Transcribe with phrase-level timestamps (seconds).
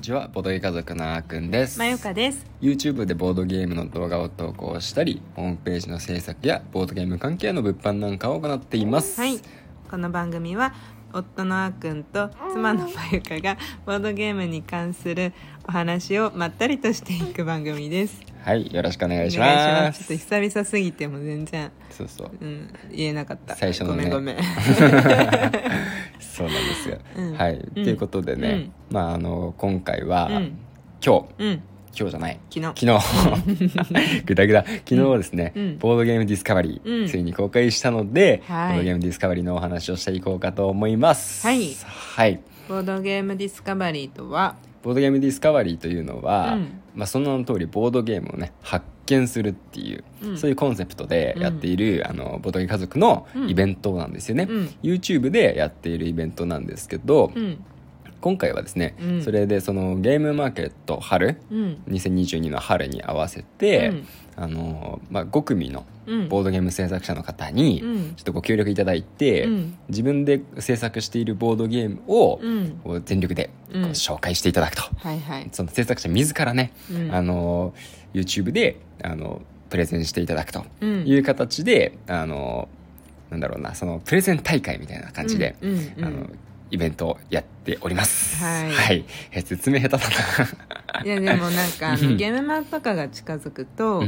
[0.00, 1.78] にちはボードゲー家族のあーくんです。
[1.78, 2.46] まゆかです。
[2.62, 9.20] YouTube でボードゲームの動画を投稿したりホームページの制作やボードゲーム関係の物販なんかを行っています。
[9.20, 9.38] はい。
[9.90, 10.72] この番組は
[11.12, 15.34] 夫のあーくんと妻のまゆかがボードゲームに関する
[15.68, 18.22] お話をまったりとしていく番組です。
[18.42, 19.98] はいよろしくお願いしお願いします。
[19.98, 22.30] ちょっと久々すぎても全然、そうそう。
[22.40, 23.54] うん、言えなかった。
[23.54, 24.08] 最初のね。
[24.08, 24.40] ごめんごめん
[26.20, 27.32] そうなんですよ、うん。
[27.34, 27.74] はい、うん。
[27.74, 30.58] ということでね、まああの今回は、うん。
[31.04, 31.44] 今日。
[31.44, 31.62] うん。
[31.92, 32.38] 今日じゃない。
[32.50, 32.66] 昨日。
[32.66, 32.98] 昨
[33.94, 34.22] 日。
[34.24, 35.78] ぐだぐだ昨日ですね、うん。
[35.78, 37.08] ボードゲームディスカバリー、うん。
[37.08, 38.74] ついに公開したので、はい。
[38.74, 41.44] ボードゲームディスカバリーのお話をしていこうかと思います。
[41.44, 41.74] はい。
[42.14, 42.40] はい。
[42.68, 44.54] ボードゲームディスカバリーとは？
[44.82, 46.80] ボードゲームディスカバリーというのは、うん。
[46.94, 50.38] まあ、その名の通りボードゲームをね発見するっていう、うん。
[50.38, 54.74] そういうコンセプトでやっている、あのボードゲ家族のイベントなんですよね、うん。
[54.82, 57.64] YouTube でやっているイベントなんですけど、うん
[58.20, 59.22] 今回はですね、うん。
[59.22, 61.82] それでそのゲームマーケット春うん。
[61.88, 64.06] 2022の春に合わせて、うん。
[64.36, 66.28] あのまあ、5組のうん。
[66.28, 68.14] ボードゲーム制作者の方にうん。
[68.16, 69.78] ちょっとご協力いただいて、うん。
[69.88, 72.40] 自分で制作しているボードゲームを
[73.04, 75.48] 全力で紹介していただくと、はいはい。
[75.52, 77.14] その制作者自らね、うん。
[77.14, 77.74] あの
[78.12, 81.06] YouTube であのプレゼンしていただくとうん。
[81.06, 82.68] いう形で、あの
[83.30, 85.54] なんだろうなそのプレゼン大会みたいな感じで、
[86.02, 86.26] あの
[86.70, 88.42] イベントをやっております。
[88.42, 89.04] はい。
[89.32, 90.00] え説明下手だ
[91.04, 94.02] いやでもなんか あうんのゲームマとかが近づくと、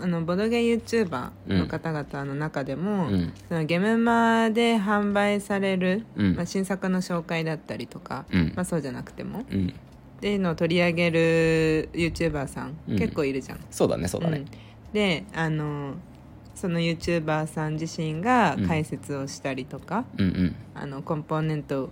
[0.00, 3.32] あのボドゲ YouTuber の方々の中でも、うん。
[3.48, 6.34] そのゲームマで販売される、うん。
[6.36, 8.52] まあ、新作の紹介だったりとか、うん。
[8.54, 9.72] まあ、そうじゃなくてもっうん。
[10.20, 12.98] ていうのを取り上げる YouTuber さん、うん。
[12.98, 13.58] 結構いるじゃん。
[13.70, 14.38] そうだねそうだね。
[14.38, 14.46] うん。
[14.92, 15.94] であの
[16.58, 20.56] その YouTuber さん自身が解説をしたりとか、うんうん。
[20.74, 21.90] あのコンポーネントを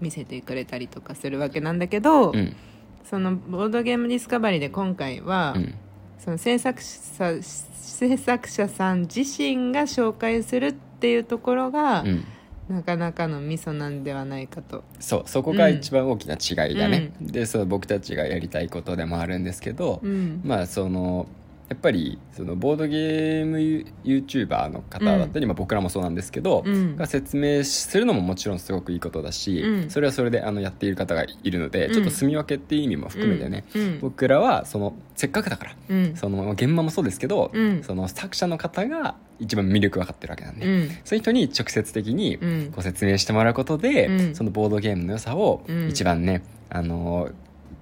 [0.00, 2.56] 見せてくれたりとかするわけなんだけど、うん。
[3.04, 5.74] そのボードゲームディスカバリーで今回は、うん。
[6.18, 12.24] その制作者制作者さん自身が紹介するっていうところが、うん。
[12.68, 14.82] なかなかのミソなんではないかと。
[14.98, 20.40] そうそこが一番大きな違いだね、でそう僕たちがやりたいことでもあるんですけど、うん。
[20.44, 21.28] まあその
[21.68, 23.58] やっぱりそのボードゲーム
[24.02, 26.96] YouTuber の方だったり、まあ、僕らもそうなんですけど、うん。
[26.96, 29.90] が説明するのももちろんすごくいいことだし、うん。
[29.90, 31.92] それはそれであのやっている方がいるので、うん。
[31.92, 34.00] ちょっと住み分けっていう意味も含めてね、うん。
[34.00, 36.16] 僕らはそのせっかくだからうん。
[36.16, 37.82] その現場もそうですけど、うん。
[37.82, 40.88] その作者の方が一番魅力分かってるわけなんで、うん。
[41.04, 42.70] そういう人に直接的にうん。
[42.70, 44.34] ご説明してもらうことで、うん。
[44.34, 45.88] そのボードゲームの良さをうん。
[45.88, 47.28] 一番ね、あの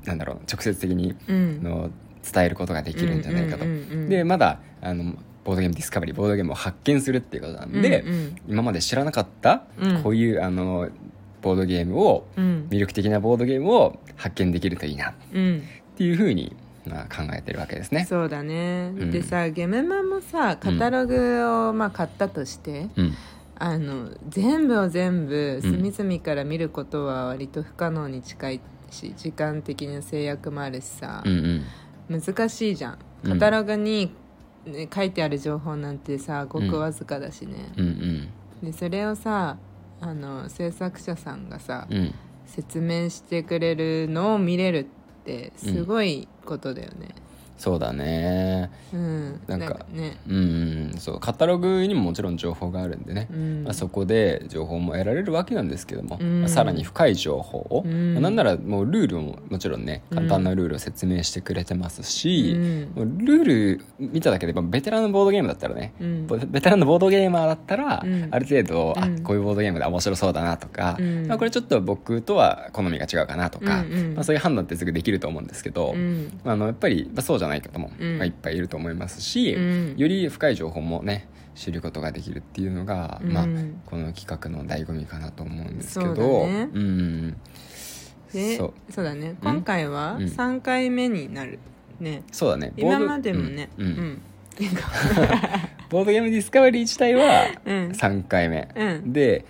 [0.04, 1.60] なんだろう直接的にうん。
[1.64, 1.90] あの
[2.32, 3.64] 伝えることができるんじゃないかと。
[4.08, 5.14] でまだあの
[5.44, 8.36] ボードゲームディスカバリーボードゲームを発見するっていうことなんで、うんうん。
[8.48, 10.02] 今まで知らなかった、うん。
[10.02, 10.88] こういうあの
[11.40, 12.66] ボードゲームをうん。
[12.68, 15.10] 魅力的なボードゲームを発見できるといいな。
[15.10, 15.62] っうん。
[15.96, 16.54] ていうふうに、
[16.84, 18.04] まあ、考えてるわけですね。
[18.06, 19.10] そうだね、うん。
[19.12, 23.14] でさゲムマもさカタログをまあ買ったとして、うん。
[23.58, 28.60] あの全部を全部うん隅々から見ることは割と不可能に近い
[28.90, 31.22] し時間的な制約もあるしさ。
[31.24, 31.62] うんう、ん
[32.08, 32.98] 難しいじゃん。
[33.24, 34.12] うんカタログに、
[34.64, 38.28] ね書いてある情報なんてさごくわずかだしね、うん。
[38.62, 39.58] でそれをさ
[40.00, 42.14] あの制作者さんがさ、うんうん。
[42.46, 47.08] 説明してくれるのを見れるってすごいことだよね
[47.58, 48.70] そうだね。
[48.92, 50.38] うん、なんかねうんう
[50.94, 50.98] ん。
[50.98, 53.64] そうカタログにももちろん情報があるんでね、うん。
[53.64, 56.40] まあ、そこで情報も得られるわけなんですけども、うん。
[56.40, 58.14] まあさらに深い情報を、うん。
[58.14, 62.92] まあなんならもうルールももちろんね簡単なルールを説明してくれてますし、うん。
[62.94, 68.28] もうルール見ただけでまあベテランのボードゲームだったらね、ベテランのボードゲーマーだったら、うん。
[68.30, 69.22] ある程度、あうん。
[69.22, 71.26] こういうボードゲームで面白そうだなとか、うん。
[71.26, 73.84] まあ、これちょっと僕とは好みが違うかなとか、
[74.14, 76.40] まあ、そういう判断ってすぐできると思うんですけど、うん。
[76.44, 79.94] あのやっぱり、まあ、そうじゃない方も、いっぱいいると思いますし、うん。
[79.96, 83.32] より深い情報もね知ることができるっていうのが、うん。
[83.32, 83.46] まあ、
[83.86, 86.64] この企画の醍醐味かなと思うんですけどそうだね。
[86.64, 87.30] ん。
[88.32, 89.36] でそそううだね。
[89.42, 90.24] 今回はうん。
[90.26, 91.58] 3回目になる
[92.00, 92.22] ね。
[92.32, 92.72] そうだね。
[92.76, 93.70] 今までもね。
[93.78, 93.86] うん。
[93.86, 93.92] うん。
[93.92, 94.22] うん。
[95.88, 97.88] ボードゲームディスカバリー自体はうん。
[97.90, 99.12] 3回目、うん。
[99.12, 99.44] で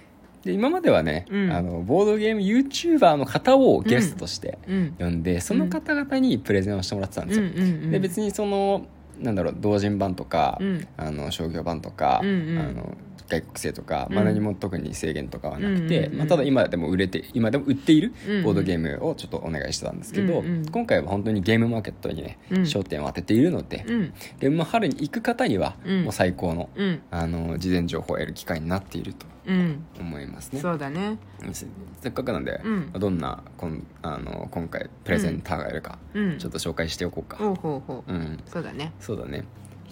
[0.46, 1.52] で今まではね、うん。
[1.52, 4.96] あのボードゲーム YouTuber の方をゲストとしてうん。
[4.98, 7.90] 呼んで、その方々にプレゼンをしてもらってたんですよ、うんうんうん。
[7.90, 8.86] で別にその
[9.20, 10.88] なんだろう同人版とか、うん。
[10.96, 12.58] あの商業版とか、うんうん。
[12.58, 12.96] あの
[13.28, 14.14] 外国製とか、うん。
[14.14, 18.12] まあ、何も特に制限とかはなくて、まあ、ただ今でも売れて今でも売っている
[18.44, 22.62] ボードゲームをちょっとお願いしてたんですけど、今回は本当にゲームマーケットにね、うん。
[22.62, 24.14] 焦点を当てているので、うん。
[24.38, 26.04] ゲーム春に行く方にはうん。
[26.04, 27.02] もう最高の,、うん。
[27.10, 29.84] あの事前情報を得る機会になっているとうん。
[30.00, 31.18] 思いますね、そうだね。
[31.52, 31.66] せ
[32.02, 32.92] せっかくなんで、うん。
[32.92, 36.38] どんなこんあの今回プレゼンターがいるか、うん。
[36.38, 38.12] ちょっと紹介しておこうか、ほうほうほう。
[38.12, 38.40] うん。
[38.46, 39.44] そうだねそうだね。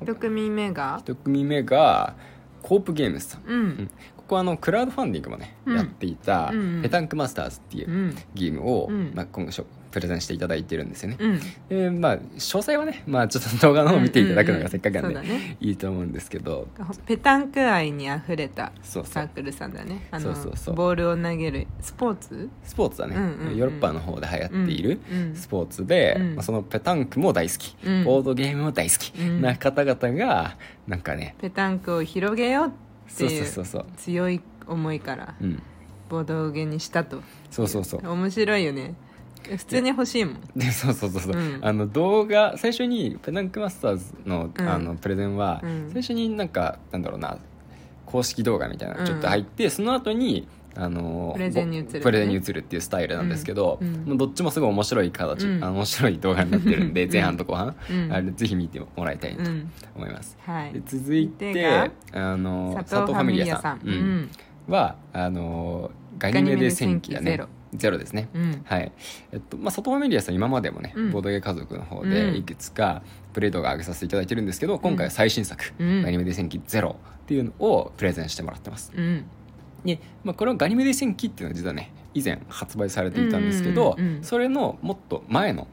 [0.02, 0.96] 一組目が？
[1.00, 2.16] 一組目が
[2.62, 3.90] コープゲームズさん、ううんん
[4.24, 5.76] ここはあのクラウドファンディングもね、うん。
[5.76, 8.16] やっていた、ペタンクマスターズっていううん。
[8.34, 9.12] ゲームを、うん。
[9.14, 11.40] まあ、今後プレゼンしていただいてるんですよね、うん。
[11.68, 15.56] でまあ詳細はね、まあ、ちょっと動画の方を見ていただくのがせっかくなんで、ね。
[15.60, 16.66] いいと思うんですけど。
[17.06, 20.08] ペタンク愛にあふれたサークルさんだね。
[20.18, 20.74] そうそうそう。
[20.74, 22.48] ボールを投げるスポーツ？
[22.64, 25.00] スポーツはね、ヨーロッパの方で流行っている
[25.34, 26.34] スポーツで、うん。
[26.34, 28.04] まあ、そのペタンクも大好き、うん。
[28.04, 29.12] ボードゲームも大好き。
[29.16, 29.42] うん。
[29.42, 30.56] な方々が
[30.88, 32.74] なんかねペタンクを広げようって
[33.08, 35.62] そういうそうそうそう強い思いからうん。
[36.08, 37.22] ボードゲーにしたと。
[37.50, 38.08] そうそうそう。
[38.08, 38.94] 面白いよね。
[39.56, 40.40] 普通に欲しいもん。
[40.56, 41.60] でそうそうそうそう、うん。
[41.62, 44.68] あの動画最初にペナンクマスターズの,、うん。
[44.68, 45.90] あのプレゼンは、うん。
[45.92, 47.38] 最初になんかなんだろうな
[48.06, 52.00] 公式動画みたいなちょっと入って、その後にあのプレゼンに移るね。
[52.00, 55.62] プレゼンに移るっていうスタイルなんですけど、うんもうどっちもすごい面白い形、うん。
[55.62, 57.12] 面白い動画になってるんで、 うん。
[57.12, 58.12] 前半と後半、うん。
[58.12, 59.70] あれぜひ見てもらいたいなとうん。
[59.96, 64.30] 思います、は続いてでがあの佐藤ファミリアさん。
[64.66, 67.40] はあのガニメデ戦記だね。
[67.74, 68.62] ゼロですね、うん。
[68.64, 68.92] はい。
[69.32, 71.10] えっとまあ、外ファミリアさん今までもね、うん。
[71.10, 72.10] ボードゲー家族の方うん。
[72.10, 76.02] でいくつかプレイ動画上げさせていただいてるんですけど、今回は最新作「うん。
[76.02, 78.92] ガニメデ戦記ゼロっていうのをプレゼンしてもらってます。
[78.96, 79.24] うん
[79.84, 85.68] で、まあ、これはガニメデ戦記っていうのは実はね以前発売されていたんですけど、それのもっと前のうん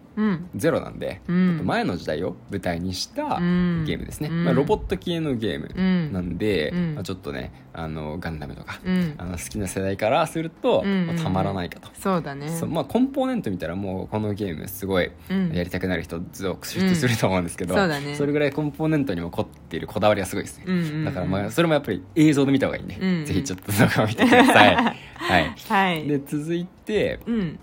[0.56, 1.62] ゼロなんで、うん。
[1.66, 3.84] 前の時代を舞台にしたうん。
[3.86, 4.44] ゲームですね、うん。
[4.46, 6.96] まあ、ロボット系のゲームうんなんで、うん。
[6.96, 9.14] まあ、ちょっとねあのガンダムとか、うん。
[9.18, 12.50] あの好きな世代からすると、まあたまらないかと、そうだね。
[12.68, 15.52] まあ、コンポーネント見たらもうこのゲームすごいうん。
[15.54, 17.80] やりたくなる人続出すると思うんですけど、うん。
[17.80, 18.18] そね。
[18.20, 21.06] れぐらいコンポーネントにも凝っているこだわりはすごいですね、うんうんうん。
[21.06, 23.20] だからまあそれもやっぱり映像で見た方がいいんで、うん。
[23.20, 24.76] うんぜひちょっと動画を見てください。
[25.16, 25.56] はい。
[25.70, 26.08] はい。
[26.08, 27.60] で続いて、うん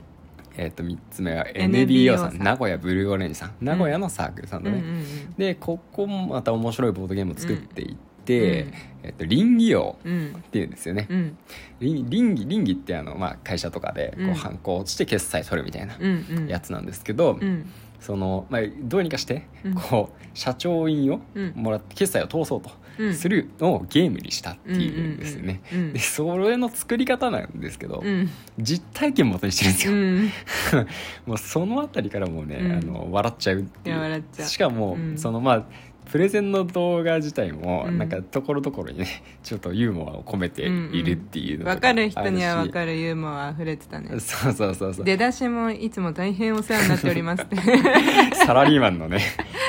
[0.59, 2.33] えー、と3つ目は NBO さん。
[2.33, 2.43] さん。
[2.43, 3.55] 名古屋ブルーオレンジさん。
[3.61, 5.35] 名古屋のサークルさんだね、うんうんうん。
[5.39, 8.73] でここもまた面白いボードゲームを作っていって、うん。
[9.05, 10.35] えっと、林業うん。
[10.37, 11.39] っていうんですよね、うん。
[11.81, 14.31] 林林技林技ってあの、まあ、会社とかでこうん。
[14.33, 16.49] うハンコを落ちて決済取るみたいなうんうん。
[16.49, 17.71] やつなんですけど、うん。
[18.01, 19.75] そのまあ、どうにかしてうん。
[19.75, 21.53] こう社長印をうん。
[21.55, 22.71] もらって決済を通そうと。
[22.71, 25.61] うんするのをゲームにしたっていうんですよね。
[25.93, 28.29] でそれの作り方なんですけど、うん。
[28.59, 30.83] 実体験元にしてるんですうよ。
[30.83, 30.87] ん。
[31.27, 32.73] もうそのあたりからもうね、うん。
[32.73, 34.25] あの笑っちゃうっていう。
[34.39, 34.43] う。
[34.43, 35.19] しかも、うん。
[35.19, 35.65] そのまあ
[36.11, 37.99] プレゼンの動画自体もうん。
[37.99, 44.19] なんかところどころにね ちょっとユーモアを込めているっていうのと分かる人には分るかるユーモア溢れてたね。
[44.19, 45.05] しそうそうそうそう。
[45.05, 47.57] 出だしもいつも大変お世話になっておりますって。
[48.47, 49.21] サラリーマンのね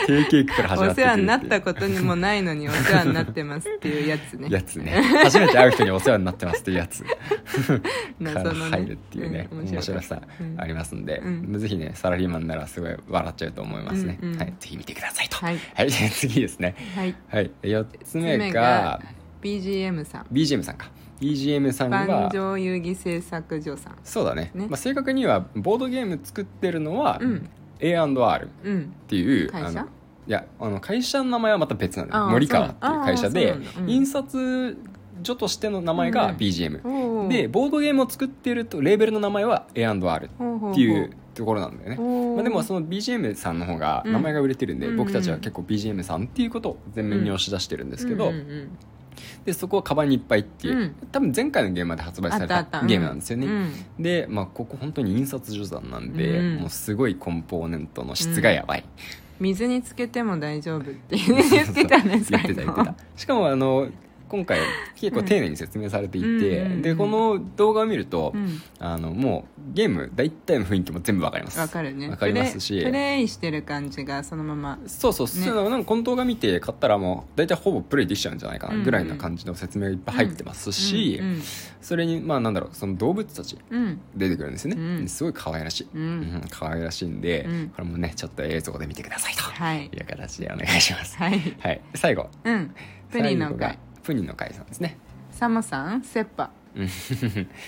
[0.06, 4.48] 定型句から始まおってくる世話になったってことにもないのにお世話になってますっていうやつね。
[4.50, 4.92] やつね。
[5.24, 7.04] 初めて会う人にお世話になってますっていうやつ。
[7.04, 10.56] から入るっていうね、うん面白さうん。
[10.58, 11.60] ありますんで、うん。
[11.60, 14.40] ぜひねサラリーマンならすごい笑っちゃうと思いますね、うんうん。
[14.40, 15.38] はい、ぜひ見てくださいと。
[15.38, 15.60] はい。
[15.76, 15.90] はい、
[16.30, 16.76] 次ですね。
[16.96, 17.16] はい。
[17.30, 17.52] はい。
[17.64, 19.02] 4つ目目がが
[19.42, 20.26] BGM さん。
[20.31, 20.90] BGM さんか。
[21.22, 23.96] BGM さん万は丈遊戯製作所さん。
[24.04, 24.52] そうだね。
[24.54, 24.68] ね。
[24.70, 27.50] まあ、正確にはボードゲーム作ってるのは、うん。
[27.80, 28.94] A&R っうん。
[29.08, 29.68] ていう会社？
[29.68, 29.90] あの
[30.28, 34.78] いやあの会社の名前はまた別なんだあーよ森川っていう会社でそうなん印刷
[35.24, 36.36] 所としての名前がうん。
[36.36, 37.28] BGM、おー。
[37.30, 42.36] でボードゲームを作ってるとレーベルの名前は A&R っていうところなんだよね。
[42.36, 44.14] まあ、でもその BGM さんの方がうん。
[44.14, 44.98] 名前が売れてるんで、うん。
[44.98, 48.31] 僕たちは結構 BGM さんっていうことを前面に押し出してるんですけど、
[49.46, 50.96] でそこはカバンにいっぱいっていう、うん。
[51.12, 53.72] 多分前回のゲームまで発売されたゲームなんですよね、うん。
[53.98, 56.56] で、まあ、ここ本当に印刷所さんなんで、うん。
[56.58, 58.84] もうすごいコンポーネントの質がやばい、
[59.40, 62.96] 水につけても大丈夫って言ってたね言ってた言ってた。
[63.16, 63.88] しかもあの
[64.30, 64.59] 今回
[64.95, 71.59] 結構丁寧に説明されていて、うん、でこの動画を見ると、うん、あのもうゲーム大体の雰囲気も全部わかります。
[71.59, 72.09] わかるね。
[72.09, 72.81] わかりますし。
[72.83, 74.80] プレイしてる感じがそのまま。
[74.88, 78.83] そうそう、ね、そうなんかこの動画見て買ったらもう大体ほぼプレイできちゃうんじゃないかな。
[78.83, 81.21] ぐらいの感じの説明がいっぱい入ってますし、
[81.81, 83.57] それにまあなんだろうその動物たち
[84.16, 89.33] 出てくるんですよね、すごい可愛らしい、うん可愛らしいんで、これもねちょっと映像で見てください
[89.90, 92.76] という形でお願いします、はい、はい、最後、うん、
[93.12, 93.78] プリンの回。
[94.09, 94.97] 6人の解散ですね。
[95.31, 96.49] サモさんセッパ。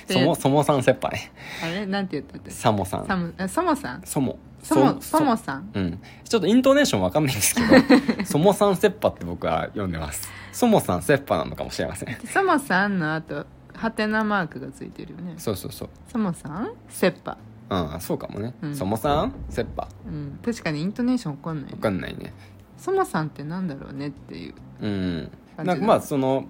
[0.07, 1.31] そもそもさんセッパね。
[1.63, 1.85] あれ？
[1.85, 3.07] なんて言ったってサモさん。
[3.07, 4.01] サモサモさん？
[4.03, 4.37] そモ。
[4.63, 7.67] そモそモさん、うん、ちょっとイントネーションわかんないんですけど
[8.25, 10.29] 「そもさんセッパ」って僕は読んでます。
[10.51, 12.15] そもさんセッパなのかもしれません。
[12.27, 15.33] そもさんの後はてなマークがついてるよね。
[15.37, 15.89] そうそうそう。
[16.11, 17.37] そもさんセッパ。
[17.71, 22.33] うんそうかもね、うん、そもさんセッパ、うん、確かにイントネーションわかんない、ね、わかんないね。
[22.77, 24.53] そもさんってなんだろうねっていう。
[24.81, 25.31] うん。
[25.63, 26.45] 感じだなんかまあその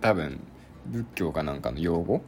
[0.00, 0.40] 多分
[0.86, 2.22] 仏教かなんかの用語？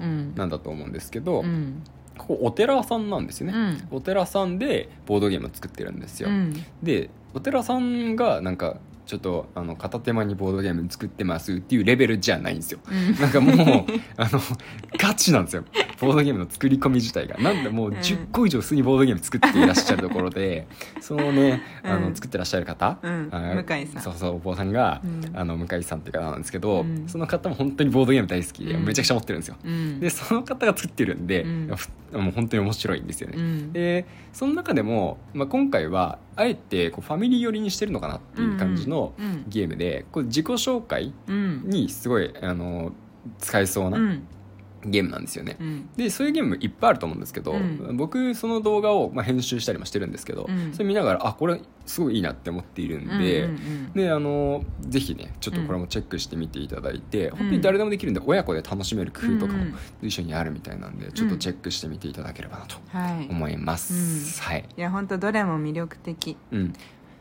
[0.00, 0.34] うん。
[0.34, 1.82] なんだと思うんですけど、うん。
[2.16, 3.88] ここお寺さんなんですよね、うん。
[3.90, 6.54] お寺さんでボードゲームを作ってるんですよ、うん。
[6.82, 12.80] でお寺さんがなんかちょっとあの片手間にボードゲーム作ってますっていうレベルじゃないんですよ。
[12.88, 13.20] うん。
[13.20, 13.86] なんかもう
[14.16, 14.40] あの
[14.98, 15.64] ガチなんですよ
[16.00, 17.36] ボードゲームの作り込み自体が。
[17.38, 20.66] なんでもう10個以上普通にボードゲーム作っていらっしゃるところで
[21.00, 24.02] そのねあのうん作ってらっしゃる方、向井さん。
[24.02, 25.30] そうそうお坊さんが、うん。
[25.34, 27.04] あの向井さんっていう方なんですけど、うん。
[27.06, 28.84] その方も本当にボードゲーム大好きで、うん。
[28.84, 29.56] めちゃくちゃ持ってるんですよ。
[29.62, 30.00] うん。
[30.00, 31.44] でその方が作ってるんで、
[32.12, 33.72] もう本当に面白いんですよね、うん。
[33.72, 39.12] でその中でも、まあ、今回はあえてこうファミリー寄りにしてるのかなっていう感じの
[39.48, 41.62] ゲームでこう自己紹介うん。
[41.66, 42.92] にすごいあの
[43.38, 44.22] 使えそううなん
[44.84, 45.56] ゲームなんですよね。
[45.60, 45.90] うん。
[45.96, 47.96] でそういうゲームいっぱいあると思うんですけど、うん。
[47.96, 50.72] 僕その動画を、まあ、編集したりもしてるんですけど、うん。
[50.72, 53.44] それ見ながらあこれすごいいいなって思っているんで。
[53.44, 59.74] うんうんであのぜひねちょっとこれもチェックしてみていただいて、本当に誰でもできるんで親子で楽しめる工夫とかもうん。
[60.02, 63.28] 一緒にあるみたいなんでちょっとチェックしてみていただければなとはい。
[63.28, 66.72] 思います、はい、いや本当どれも魅力的うん。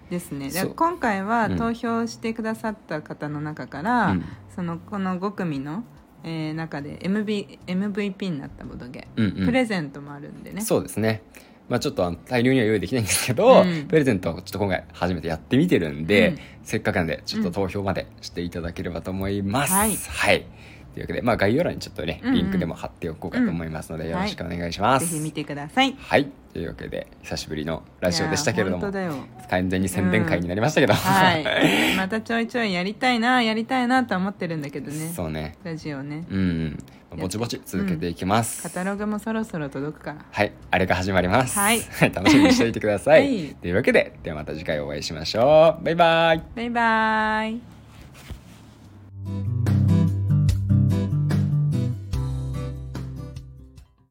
[0.09, 0.49] ですね。
[0.49, 1.57] で今回はうん。
[1.57, 4.25] 投票してくださった方の中から、うん。
[4.55, 5.83] そのこの5組の、
[6.23, 9.45] えー中で MV MVP になったボドゲ、うんうん。
[9.45, 10.61] プレゼントもあるんでね。
[10.61, 11.21] そうですね。
[11.69, 13.85] まあちょっと大量には用意できないんですけど、うん。
[13.87, 16.39] プレゼントをちょっと今回初めてやってみてるんで、うん。
[16.63, 19.95] せっかくなんでちょっと投票までしていただければと思います、はい。
[19.95, 20.45] はい
[20.99, 22.35] というわけで、まあ、概要欄にちょっとねうんうん。
[22.35, 24.09] リンクでも貼っておこうかと思いますので、うん。
[24.11, 25.95] よろしくお願いします、ぜひ見てください。
[25.97, 26.27] はい。
[26.51, 28.91] というわけで久しぶりのラジオでしたけれども
[29.49, 31.45] 完全に宣伝会になりましたけど、はい。
[31.95, 35.11] またちょいちょいやりたいなやりたいなとは思ってるんだけどね。
[35.15, 35.55] そうね。
[35.63, 36.25] ラジオね。
[36.29, 36.77] うんうん。
[37.17, 40.25] ぼちぼち続けていきます、カタログもそろそろ届くから。
[40.29, 40.51] はい。
[40.69, 41.57] あれが始まります。
[41.57, 41.79] はい。
[42.13, 43.55] 楽しみにしておいてください、はい。
[43.55, 45.85] というわけでではまた次回お会いしましょう。
[45.85, 46.43] バイバイ。
[46.55, 49.78] バイバーイ